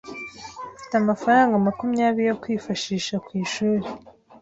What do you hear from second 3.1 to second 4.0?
ku ishuri